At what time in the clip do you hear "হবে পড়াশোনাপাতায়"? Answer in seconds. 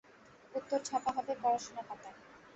1.11-2.17